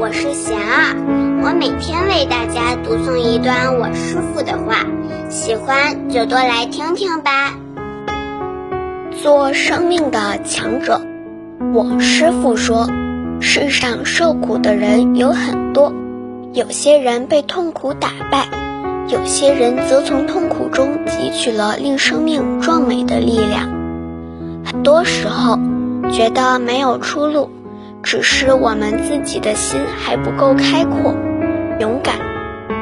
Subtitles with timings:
[0.00, 0.96] 我是贤儿，
[1.42, 4.86] 我每天为大家读诵一段我师父的话，
[5.28, 7.52] 喜欢就多来听听吧。
[9.22, 11.02] 做生命的强者，
[11.74, 12.88] 我师父说，
[13.40, 15.92] 世上受苦的人有很多，
[16.54, 18.48] 有些人被痛苦打败，
[19.08, 23.68] 有些人则从痛苦中汲取了令生命壮美的力量。
[24.64, 25.58] 很多时候，
[26.10, 27.50] 觉得没有出路。
[28.08, 31.14] 只是我们自己的心还不够开阔、
[31.78, 32.14] 勇敢，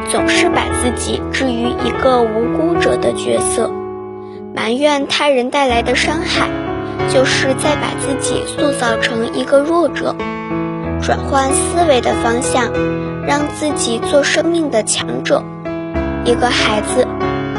[0.09, 3.69] 总是把自己置于一个无辜者的角色，
[4.55, 6.48] 埋怨他人带来的伤害，
[7.12, 10.15] 就是在把自己塑造成一个弱者。
[11.03, 12.70] 转换思维的方向，
[13.27, 15.43] 让自己做生命的强者。
[16.25, 17.05] 一个孩子，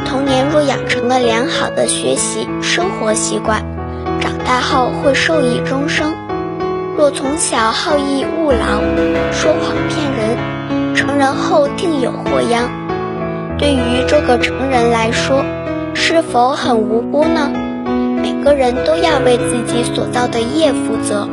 [0.05, 3.61] 童年若养成了良好的学习生活习惯，
[4.21, 6.13] 长大后会受益终生。
[7.07, 8.81] 若从小好逸恶劳、
[9.31, 12.69] 说谎骗人，成人后定有祸殃。
[13.57, 15.45] 对于这个成人来说，
[15.93, 17.49] 是否很无辜呢？
[18.21, 21.29] 每个人都要为自己所造的业负责，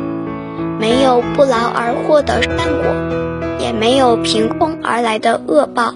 [0.79, 5.93] 没有不劳而获的善果，也没有凭空而来的恶报。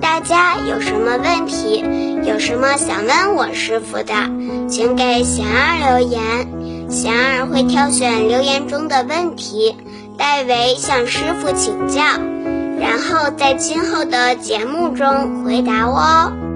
[0.00, 1.84] 大家有什么问题，
[2.24, 4.12] 有什么想问我师傅的，
[4.66, 6.18] 请给贤儿留言。
[6.88, 9.76] 贤儿会挑选留言中的问题，
[10.16, 12.02] 代为向师傅请教，
[12.80, 16.47] 然后在今后的节目中回答哦。